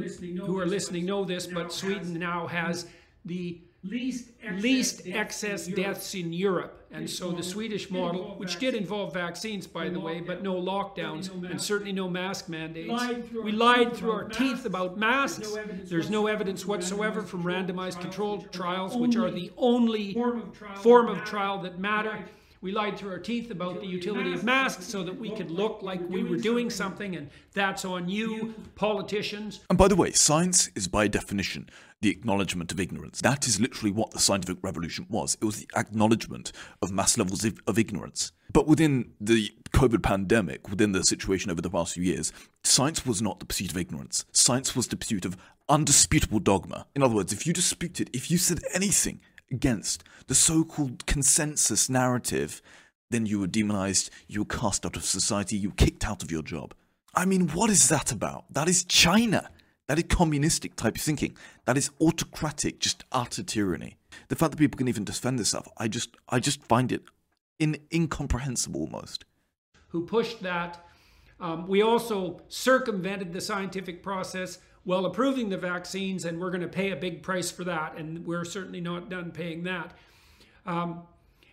who 0.45 0.59
are 0.59 0.67
listening 0.67 1.07
know 1.07 1.25
this, 1.25 1.47
but 1.47 1.73
Sweden 1.73 2.19
now 2.19 2.47
has 2.49 2.87
the 3.25 3.61
least 3.89 4.31
excess, 4.43 4.63
least 4.63 5.03
excess 5.07 5.67
deaths 5.67 6.15
in 6.15 6.33
Europe. 6.33 6.87
And 6.93 7.09
so 7.11 7.31
the 7.31 7.43
Swedish 7.43 7.91
model, 7.91 8.35
which 8.37 8.59
did 8.59 8.75
involve 8.75 9.13
vaccines, 9.13 9.67
by 9.67 9.89
the 9.89 10.01
way, 10.01 10.21
but 10.21 10.43
no 10.43 10.55
lockdowns 10.55 11.31
and 11.51 11.61
certainly 11.61 11.93
no 11.93 12.09
mask 12.09 12.49
mandates. 12.49 13.03
We 13.33 13.53
lied 13.53 13.95
through 13.95 14.13
our 14.13 14.29
teeth 14.29 14.65
about 14.65 14.97
masks. 14.97 15.57
There's 15.85 16.09
no 16.09 16.27
evidence 16.27 16.65
whatsoever 16.65 17.23
from 17.23 17.43
randomized 17.43 18.01
controlled 18.01 18.53
trials, 18.53 18.97
which 18.97 19.17
are 19.17 19.31
the 19.31 19.53
only 19.57 20.15
form 20.83 21.09
of 21.09 21.25
trial 21.25 21.59
that 21.63 21.79
matter. 21.79 22.25
We 22.61 22.73
lied 22.73 22.97
through 22.97 23.11
our 23.11 23.19
teeth 23.19 23.51
about 23.51 23.81
the 23.81 23.87
utility 23.87 24.33
of 24.33 24.45
masks 24.45 24.87
so 24.87 25.03
that 25.05 25.19
we 25.19 25.31
could 25.31 25.51
look 25.51 25.83
like 25.83 26.01
we 26.09 26.25
were 26.25 26.37
doing 26.37 26.71
something, 26.71 27.17
and 27.17 27.29
that's 27.53 27.85
on 27.85 28.09
you, 28.09 28.55
politicians. 28.75 29.61
And 29.69 29.79
by 29.79 29.89
the 29.89 29.97
way, 29.97 30.13
science 30.13 30.71
is 30.75 30.89
by 30.89 31.09
definition 31.09 31.69
the 32.03 32.11
acknowledgement 32.11 32.73
of 32.73 32.81
ignorance. 32.81 33.21
That 33.21 33.47
is 33.47 33.59
literally 33.59 33.91
what 33.91 34.11
the 34.11 34.19
scientific 34.19 34.59
revolution 34.63 35.07
was. 35.09 35.37
It 35.41 35.45
was 35.45 35.57
the 35.57 35.69
acknowledgement 35.77 36.53
of 36.83 36.91
mass 36.91 37.17
levels 37.17 37.45
of, 37.45 37.59
of 37.67 37.79
ignorance. 37.79 38.33
But 38.53 38.67
within 38.67 39.13
the 39.21 39.51
COVID 39.73 40.03
pandemic, 40.03 40.69
within 40.69 40.93
the 40.93 41.05
situation 41.05 41.51
over 41.51 41.61
the 41.61 41.71
past 41.71 41.95
few 41.95 42.03
years, 42.03 42.33
science 42.63 43.07
was 43.07 43.23
not 43.23 43.41
the 43.41 43.47
pursuit 43.47 43.71
of 43.71 43.77
ignorance. 43.77 44.25
Science 44.33 44.77
was 44.77 44.89
the 44.89 44.97
pursuit 44.97 45.25
of 45.25 45.37
undisputable 45.69 46.39
dogma. 46.39 46.87
In 46.95 47.03
other 47.03 47.15
words, 47.15 47.33
if 47.33 47.47
you 47.47 47.53
disputed, 47.53 48.11
if 48.13 48.31
you 48.31 48.39
said 48.39 48.61
anything 48.73 49.21
against 49.51 50.05
the 50.27 50.35
so 50.35 50.65
called 50.65 51.07
consensus 51.07 51.89
narrative, 51.89 52.63
then 53.11 53.27
you 53.27 53.39
were 53.39 53.47
demonized, 53.47 54.11
you 54.27 54.41
were 54.41 54.47
cast 54.47 54.85
out 54.85 54.97
of 54.97 55.05
society, 55.05 55.57
you 55.57 55.71
were 55.71 55.77
kicked 55.77 56.07
out 56.07 56.23
of 56.23 56.31
your 56.31 56.43
job. 56.43 56.75
I 57.15 57.25
mean, 57.25 57.49
what 57.49 57.71
is 57.71 57.89
that 57.89 58.13
about? 58.13 58.45
That 58.51 58.69
is 58.69 58.85
China. 58.85 59.51
That 59.89 59.99
is 59.99 60.05
communistic 60.09 60.75
type 60.75 60.97
of 60.97 61.01
thinking. 61.01 61.37
That 61.65 61.77
is 61.77 61.91
autocratic, 62.01 62.81
just 62.81 63.05
utter 63.13 63.43
tyranny. 63.43 63.97
The 64.29 64.37
fact 64.37 64.51
that 64.51 64.59
people 64.59 64.77
can 64.77 64.89
even 64.89 65.05
defend 65.05 65.39
this 65.39 65.51
stuff, 65.51 65.69
I 65.79 65.89
just, 65.89 66.17
I 66.29 66.41
just 66.41 66.63
find 66.65 66.91
it 66.91 67.03
in, 67.59 67.79
incomprehensible 67.95 68.81
almost. 68.81 69.25
Who 69.89 70.05
pushed 70.05 70.43
that? 70.43 70.85
Um, 71.39 71.69
we 71.69 71.83
also 71.83 72.41
circumvented 72.49 73.33
the 73.33 73.41
scientific 73.41 74.03
process 74.03 74.59
while 74.87 75.05
approving 75.05 75.49
the 75.49 75.57
vaccines, 75.57 76.25
and 76.25 76.41
we're 76.41 76.51
going 76.51 76.61
to 76.61 76.69
pay 76.69 76.93
a 76.93 76.97
big 76.97 77.21
price 77.21 77.51
for 77.51 77.65
that, 77.65 77.97
and 77.99 78.25
we're 78.25 78.45
certainly 78.45 78.81
not 78.81 79.11
done 79.11 79.33
paying 79.33 79.65
that. 79.65 79.91
Um, 80.65 81.03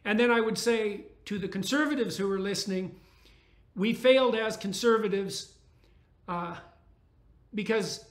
and 0.06 0.20
then 0.20 0.30
I 0.30 0.40
would 0.40 0.56
say 0.56 1.06
to 1.26 1.40
the 1.40 1.48
conservatives 1.48 2.16
who 2.16 2.32
are 2.32 2.40
listening, 2.40 2.96
we 3.76 3.92
failed 3.92 4.36
as 4.36 4.56
conservatives 4.56 5.54
uh, 6.28 6.58
because 7.56 8.06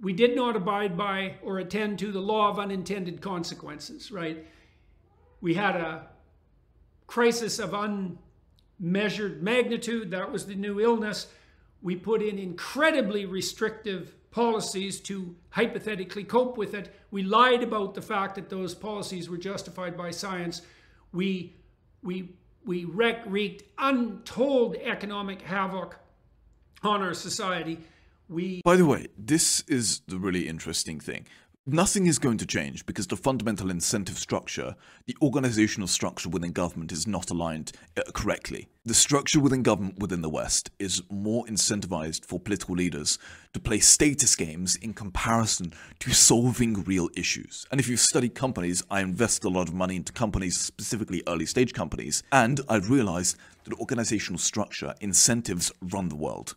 we 0.00 0.14
did 0.14 0.34
not 0.34 0.56
abide 0.56 0.96
by 0.96 1.34
or 1.42 1.58
attend 1.58 1.98
to 1.98 2.10
the 2.10 2.20
law 2.20 2.48
of 2.48 2.58
unintended 2.58 3.20
consequences, 3.20 4.10
right? 4.10 4.46
We 5.42 5.52
had 5.52 5.76
a 5.76 6.06
crisis 7.06 7.58
of 7.58 7.74
unmeasured 8.80 9.42
magnitude. 9.42 10.12
That 10.12 10.32
was 10.32 10.46
the 10.46 10.54
new 10.54 10.80
illness. 10.80 11.26
We 11.82 11.94
put 11.94 12.22
in 12.22 12.38
incredibly 12.38 13.26
restrictive 13.26 14.14
policies 14.36 15.00
to 15.00 15.34
hypothetically 15.48 16.22
cope 16.22 16.58
with 16.58 16.74
it. 16.74 16.94
We 17.10 17.22
lied 17.22 17.62
about 17.62 17.94
the 17.94 18.02
fact 18.02 18.34
that 18.34 18.50
those 18.50 18.74
policies 18.74 19.30
were 19.30 19.38
justified 19.38 19.96
by 19.96 20.10
science. 20.10 20.60
We, 21.10 21.56
we, 22.02 22.34
we 22.66 22.84
wreaked 22.84 23.62
untold 23.78 24.76
economic 24.76 25.40
havoc 25.40 25.96
on 26.82 27.00
our 27.00 27.14
society. 27.14 27.78
We 28.28 28.60
By 28.62 28.76
the 28.76 28.84
way, 28.84 29.06
this 29.16 29.62
is 29.68 30.02
the 30.06 30.18
really 30.18 30.46
interesting 30.46 31.00
thing. 31.00 31.26
Nothing 31.68 32.06
is 32.06 32.20
going 32.20 32.38
to 32.38 32.46
change 32.46 32.86
because 32.86 33.08
the 33.08 33.16
fundamental 33.16 33.72
incentive 33.72 34.18
structure, 34.18 34.76
the 35.06 35.16
organizational 35.20 35.88
structure 35.88 36.28
within 36.28 36.52
government 36.52 36.92
is 36.92 37.08
not 37.08 37.28
aligned 37.28 37.72
uh, 37.96 38.02
correctly. 38.14 38.68
The 38.84 38.94
structure 38.94 39.40
within 39.40 39.64
government 39.64 39.98
within 39.98 40.22
the 40.22 40.28
West 40.28 40.70
is 40.78 41.02
more 41.10 41.44
incentivized 41.46 42.24
for 42.24 42.38
political 42.38 42.76
leaders 42.76 43.18
to 43.52 43.58
play 43.58 43.80
status 43.80 44.36
games 44.36 44.76
in 44.76 44.94
comparison 44.94 45.72
to 45.98 46.14
solving 46.14 46.84
real 46.84 47.10
issues. 47.16 47.66
And 47.72 47.80
if 47.80 47.88
you've 47.88 47.98
studied 47.98 48.36
companies, 48.36 48.84
I 48.88 49.00
invest 49.00 49.42
a 49.42 49.48
lot 49.48 49.66
of 49.66 49.74
money 49.74 49.96
into 49.96 50.12
companies, 50.12 50.56
specifically 50.60 51.24
early 51.26 51.46
stage 51.46 51.72
companies, 51.72 52.22
and 52.30 52.60
I've 52.68 52.90
realized 52.90 53.38
that 53.64 53.74
organizational 53.74 54.38
structure, 54.38 54.94
incentives 55.00 55.72
run 55.82 56.10
the 56.10 56.14
world. 56.14 56.54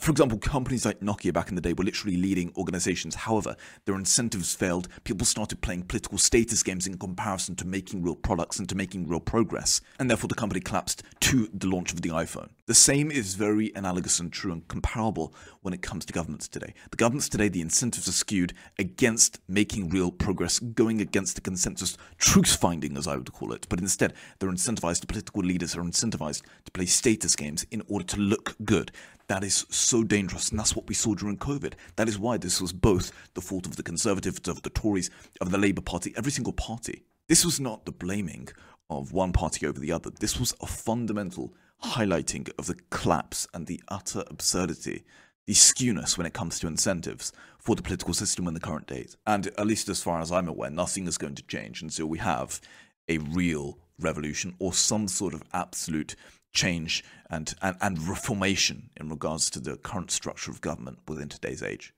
For 0.00 0.10
example, 0.10 0.38
companies 0.38 0.84
like 0.84 1.00
Nokia 1.00 1.32
back 1.32 1.48
in 1.48 1.54
the 1.54 1.60
day 1.60 1.72
were 1.72 1.84
literally 1.84 2.16
leading 2.16 2.52
organizations. 2.56 3.14
However, 3.14 3.56
their 3.84 3.94
incentives 3.94 4.54
failed. 4.54 4.88
People 5.04 5.26
started 5.26 5.60
playing 5.60 5.84
political 5.84 6.18
status 6.18 6.62
games 6.62 6.86
in 6.86 6.98
comparison 6.98 7.56
to 7.56 7.66
making 7.66 8.02
real 8.02 8.14
products 8.14 8.58
and 8.58 8.68
to 8.68 8.74
making 8.74 9.08
real 9.08 9.20
progress. 9.20 9.80
And 9.98 10.10
therefore, 10.10 10.28
the 10.28 10.34
company 10.34 10.60
collapsed 10.60 11.02
to 11.20 11.48
the 11.52 11.66
launch 11.66 11.92
of 11.92 12.02
the 12.02 12.10
iPhone. 12.10 12.50
The 12.66 12.74
same 12.74 13.10
is 13.10 13.34
very 13.34 13.72
analogous 13.74 14.18
and 14.18 14.32
true 14.32 14.52
and 14.52 14.66
comparable 14.68 15.32
when 15.62 15.72
it 15.72 15.82
comes 15.82 16.04
to 16.06 16.12
governments 16.12 16.48
today. 16.48 16.74
The 16.90 16.96
governments 16.96 17.28
today, 17.28 17.48
the 17.48 17.60
incentives 17.60 18.08
are 18.08 18.12
skewed 18.12 18.54
against 18.78 19.40
making 19.48 19.90
real 19.90 20.10
progress, 20.10 20.58
going 20.58 21.00
against 21.00 21.36
the 21.36 21.40
consensus 21.40 21.96
truth 22.18 22.56
finding, 22.56 22.96
as 22.96 23.06
I 23.06 23.16
would 23.16 23.32
call 23.32 23.52
it. 23.52 23.66
But 23.68 23.80
instead, 23.80 24.14
they're 24.38 24.50
incentivized, 24.50 25.00
the 25.00 25.06
political 25.06 25.42
leaders 25.42 25.76
are 25.76 25.82
incentivized 25.82 26.42
to 26.64 26.72
play 26.72 26.86
status 26.86 27.36
games 27.36 27.64
in 27.70 27.82
order 27.88 28.04
to 28.06 28.16
look 28.16 28.56
good. 28.64 28.90
That 29.28 29.42
is 29.42 29.66
so 29.70 30.04
dangerous, 30.04 30.50
and 30.50 30.58
that's 30.58 30.76
what 30.76 30.88
we 30.88 30.94
saw 30.94 31.14
during 31.14 31.36
COVID. 31.36 31.72
That 31.96 32.08
is 32.08 32.18
why 32.18 32.36
this 32.36 32.60
was 32.60 32.72
both 32.72 33.10
the 33.34 33.40
fault 33.40 33.66
of 33.66 33.76
the 33.76 33.82
Conservatives, 33.82 34.46
of 34.46 34.62
the 34.62 34.70
Tories, 34.70 35.10
of 35.40 35.50
the 35.50 35.58
Labour 35.58 35.80
Party, 35.80 36.14
every 36.16 36.30
single 36.30 36.52
party. 36.52 37.02
This 37.28 37.44
was 37.44 37.58
not 37.58 37.86
the 37.86 37.92
blaming 37.92 38.48
of 38.88 39.12
one 39.12 39.32
party 39.32 39.66
over 39.66 39.80
the 39.80 39.90
other. 39.90 40.10
This 40.10 40.38
was 40.38 40.54
a 40.60 40.66
fundamental 40.66 41.52
highlighting 41.82 42.48
of 42.56 42.66
the 42.66 42.76
collapse 42.90 43.48
and 43.52 43.66
the 43.66 43.82
utter 43.88 44.22
absurdity, 44.28 45.04
the 45.46 45.54
skewness 45.54 46.16
when 46.16 46.26
it 46.26 46.32
comes 46.32 46.60
to 46.60 46.68
incentives 46.68 47.32
for 47.58 47.74
the 47.74 47.82
political 47.82 48.14
system 48.14 48.46
in 48.46 48.54
the 48.54 48.60
current 48.60 48.86
days. 48.86 49.16
And 49.26 49.48
at 49.48 49.66
least 49.66 49.88
as 49.88 50.02
far 50.02 50.20
as 50.20 50.30
I'm 50.30 50.48
aware, 50.48 50.70
nothing 50.70 51.08
is 51.08 51.18
going 51.18 51.34
to 51.34 51.42
change 51.42 51.82
until 51.82 52.06
we 52.06 52.18
have 52.18 52.60
a 53.08 53.18
real 53.18 53.78
revolution 53.98 54.54
or 54.58 54.72
some 54.72 55.08
sort 55.08 55.34
of 55.34 55.42
absolute 55.52 56.14
change 56.52 57.04
and, 57.30 57.54
and, 57.60 57.76
and 57.80 58.08
reformation 58.08 58.90
in 58.96 59.08
regards 59.08 59.50
to 59.50 59.60
the 59.60 59.76
current 59.76 60.10
structure 60.10 60.50
of 60.50 60.60
government 60.60 60.98
within 61.08 61.28
today's 61.28 61.62
age. 61.62 61.92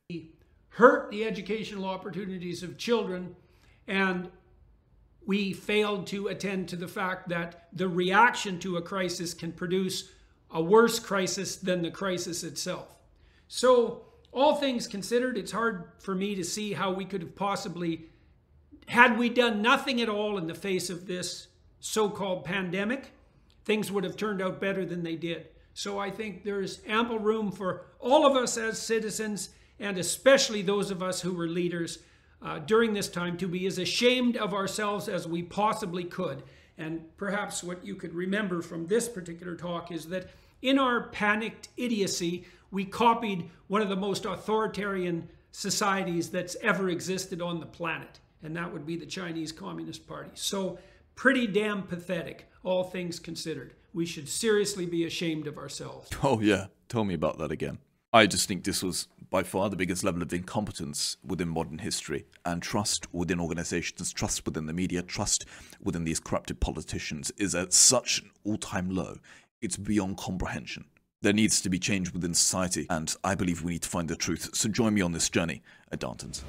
Hurt 0.71 1.11
the 1.11 1.25
educational 1.25 1.85
opportunities 1.85 2.63
of 2.63 2.79
children, 2.79 3.35
and 3.87 4.31
we 5.27 5.53
failed 5.53 6.07
to 6.09 6.29
attend 6.29 6.69
to 6.69 6.77
the 6.77 6.89
fact 6.89 7.29
that 7.29 7.69
the 7.73 7.89
reaction 7.89 8.59
to 8.61 8.77
a 8.77 8.83
crisis 8.83 9.35
can 9.35 9.53
produce 9.53 10.11
a 10.51 10.63
worse 10.63 10.99
crisis 10.99 11.57
than 11.57 11.83
the 11.83 11.91
crisis 11.91 12.43
itself. 12.43 12.97
So, 13.49 14.05
all 14.33 14.57
things 14.57 14.87
considered, 14.87 15.39
it's 15.39 15.53
hard 15.53 15.85
for 15.99 16.15
me 16.15 16.35
to 16.35 16.45
see 16.45 16.73
how 16.73 16.93
we 16.93 17.05
could 17.05 17.23
have 17.23 17.35
possibly, 17.35 18.07
had 18.87 19.19
we 19.19 19.29
done 19.29 19.63
nothing 19.63 20.01
at 20.01 20.09
all 20.09 20.37
in 20.39 20.47
the 20.47 20.55
face 20.55 20.91
of 20.91 21.07
this 21.07 21.49
so 21.81 22.09
called 22.11 22.45
pandemic, 22.45 23.11
things 23.69 23.93
would 23.93 24.03
have 24.03 24.17
turned 24.17 24.41
out 24.41 24.61
better 24.61 24.85
than 24.87 25.03
they 25.05 25.15
did. 25.15 25.47
So 25.75 25.99
I 25.99 26.11
think 26.11 26.43
there's 26.43 26.81
ample 26.89 27.19
room 27.19 27.53
for 27.53 27.83
all 28.01 28.27
of 28.27 28.35
us 28.35 28.57
as 28.57 28.81
citizens, 28.81 29.51
and 29.79 29.99
especially 29.99 30.63
those 30.63 30.91
of 30.91 31.03
us 31.03 31.21
who 31.21 31.35
were 31.35 31.47
leaders 31.47 31.99
uh, 32.41 32.61
during 32.61 32.95
this 32.95 33.09
time, 33.09 33.37
to 33.37 33.47
be 33.47 33.67
as 33.67 33.79
ashamed 33.79 34.37
of 34.37 34.55
ourselves 34.55 35.07
as 35.09 35.29
we 35.29 35.43
possibly 35.43 36.03
could. 36.03 36.43
And 36.79 37.05
perhaps 37.17 37.63
what 37.63 37.85
you 37.85 37.95
could 37.95 38.15
remember 38.15 38.63
from 38.63 38.87
this 38.87 39.09
particular 39.09 39.55
talk 39.55 39.93
is 39.93 40.07
that 40.07 40.31
in 40.63 40.79
our 40.79 41.09
panicked 41.11 41.69
idiocy, 41.77 42.47
we 42.71 42.85
copied 42.87 43.51
one 43.67 43.83
of 43.83 43.89
the 43.89 43.97
most 43.97 44.25
authoritarian 44.25 45.29
societies 45.51 46.31
that's 46.31 46.57
ever 46.63 46.89
existed 46.89 47.43
on 47.43 47.61
the 47.61 47.67
planet, 47.67 48.21
and 48.43 48.57
that 48.57 48.73
would 48.73 48.87
be 48.87 48.97
the 48.97 49.07
Chinese 49.07 49.53
Communist 49.53 50.07
Party. 50.07 50.31
So, 50.35 50.79
pretty 51.19 51.49
damn 51.49 51.83
pathetic 51.83 52.49
all 52.63 52.85
things 52.85 53.19
considered. 53.19 53.75
We 53.93 54.07
should 54.07 54.29
seriously 54.29 54.87
be 54.87 55.05
ashamed 55.05 55.49
of 55.49 55.59
ourselves. 55.59 56.09
Oh, 56.23 56.41
yeah. 56.41 56.67
Tell 56.89 57.05
me 57.05 57.15
about 57.15 57.39
that 57.39 57.51
again. 57.51 57.79
I 58.13 58.27
just 58.29 58.47
think 58.47 58.63
this 58.63 58.85
was 58.85 59.09
by 59.29 59.43
far 59.43 59.69
the 59.69 59.75
biggest 59.75 60.05
level 60.05 60.23
of 60.23 60.33
incompetence 60.33 61.17
within 61.25 61.49
modern 61.49 61.79
history 61.79 62.25
and 62.45 62.63
trust 62.63 63.13
within 63.13 63.41
organizations, 63.41 64.13
trust 64.13 64.47
within 64.47 64.67
the 64.67 64.73
media, 64.73 65.03
trust 65.03 65.45
within 65.83 66.05
these 66.05 66.21
corrupted 66.21 66.61
politicians 66.61 67.33
is 67.37 67.53
at 67.53 67.73
such 67.73 68.21
an 68.21 68.31
all 68.45 68.57
time 68.57 68.89
low. 68.89 69.17
It's 69.61 69.77
beyond 69.77 70.19
comprehension. 70.19 70.85
There 71.21 71.33
needs 71.33 71.61
to 71.63 71.69
be 71.69 71.81
change 71.81 72.13
within 72.13 72.33
society, 72.33 72.87
and 72.91 73.13
I 73.25 73.35
believe 73.35 73.65
we 73.65 73.73
need 73.73 73.83
to 73.83 73.89
find 73.89 74.09
the 74.09 74.15
truth. 74.15 74.51
So 74.55 74.69
join 74.69 74.95
me 74.95 75.01
on 75.01 75.11
this 75.11 75.29
journey 75.29 75.63
at 75.91 75.99
Darntons. 75.99 76.45